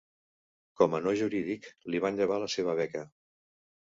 [0.79, 3.03] Com a no jurídic, li van llevar la seva beca.